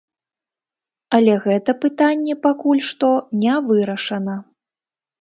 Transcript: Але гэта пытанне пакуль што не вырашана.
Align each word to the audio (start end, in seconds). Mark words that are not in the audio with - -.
Але 1.17 1.35
гэта 1.43 1.77
пытанне 1.85 2.33
пакуль 2.49 2.83
што 2.91 3.13
не 3.45 3.55
вырашана. 3.71 4.35